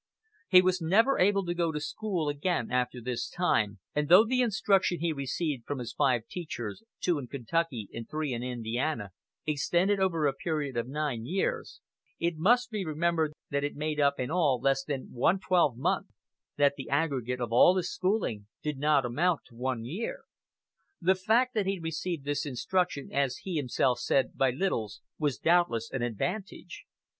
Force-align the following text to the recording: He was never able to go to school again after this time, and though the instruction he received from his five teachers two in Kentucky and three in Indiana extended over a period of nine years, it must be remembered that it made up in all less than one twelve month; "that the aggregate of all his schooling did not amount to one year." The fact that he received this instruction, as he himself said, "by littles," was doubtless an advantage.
He 0.49 0.63
was 0.63 0.81
never 0.81 1.19
able 1.19 1.45
to 1.45 1.53
go 1.53 1.71
to 1.71 1.79
school 1.79 2.27
again 2.27 2.71
after 2.71 2.99
this 2.99 3.29
time, 3.29 3.77
and 3.93 4.09
though 4.09 4.25
the 4.25 4.41
instruction 4.41 4.97
he 4.99 5.13
received 5.13 5.67
from 5.67 5.77
his 5.77 5.93
five 5.93 6.25
teachers 6.27 6.81
two 7.01 7.19
in 7.19 7.27
Kentucky 7.27 7.87
and 7.93 8.09
three 8.09 8.33
in 8.33 8.41
Indiana 8.41 9.11
extended 9.45 9.99
over 9.99 10.25
a 10.25 10.33
period 10.33 10.75
of 10.75 10.87
nine 10.87 11.27
years, 11.27 11.81
it 12.17 12.35
must 12.39 12.71
be 12.71 12.83
remembered 12.83 13.31
that 13.51 13.63
it 13.63 13.75
made 13.75 13.99
up 13.99 14.19
in 14.19 14.31
all 14.31 14.59
less 14.59 14.83
than 14.83 15.11
one 15.11 15.39
twelve 15.39 15.77
month; 15.77 16.07
"that 16.57 16.73
the 16.77 16.89
aggregate 16.89 17.39
of 17.39 17.51
all 17.53 17.77
his 17.77 17.93
schooling 17.93 18.47
did 18.63 18.79
not 18.79 19.05
amount 19.05 19.41
to 19.45 19.55
one 19.55 19.85
year." 19.85 20.23
The 20.99 21.13
fact 21.13 21.53
that 21.53 21.67
he 21.67 21.77
received 21.77 22.25
this 22.25 22.43
instruction, 22.43 23.09
as 23.11 23.41
he 23.43 23.55
himself 23.57 23.99
said, 23.99 24.35
"by 24.35 24.49
littles," 24.49 25.01
was 25.19 25.37
doubtless 25.37 25.91
an 25.91 26.01
advantage. 26.01 26.85